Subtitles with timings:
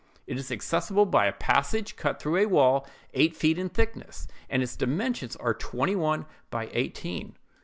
[0.25, 4.63] It is accessible by a passage cut through a wall eight feet in thickness, and
[4.63, 7.35] its dimensions are twenty one by eighteen.